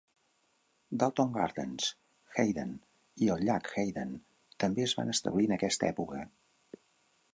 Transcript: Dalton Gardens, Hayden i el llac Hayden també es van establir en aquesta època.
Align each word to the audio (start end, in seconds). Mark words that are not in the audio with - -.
Dalton 1.01 1.35
Gardens, 1.35 1.89
Hayden 2.37 2.73
i 3.25 3.29
el 3.35 3.45
llac 3.49 3.69
Hayden 3.83 4.15
també 4.65 4.87
es 4.87 4.97
van 5.01 5.13
establir 5.17 5.49
en 5.51 5.59
aquesta 5.59 5.91
època. 5.95 6.25